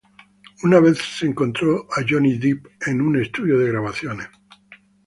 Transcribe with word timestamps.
Una 0.63 0.79
vez 0.79 0.97
se 0.97 1.27
encontró 1.27 1.85
a 1.95 2.03
Johnny 2.09 2.39
Depp 2.39 2.65
en 2.87 3.01
un 3.01 3.21
estudio 3.21 3.59
de 3.59 3.67
grabaciones. 3.71 4.29